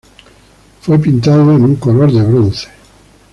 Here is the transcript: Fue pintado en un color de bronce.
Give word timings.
Fue 0.81 0.97
pintado 0.97 1.53
en 1.55 1.63
un 1.63 1.75
color 1.75 2.11
de 2.11 2.23
bronce. 2.23 2.67